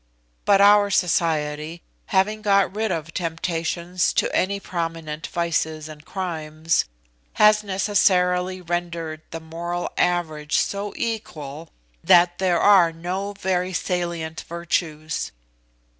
[0.45, 6.85] But our society, having got rid of temptations to any prominent vices and crimes,
[7.33, 11.69] has necessarily rendered the moral average so equal,
[12.03, 15.31] that there are no very salient virtues.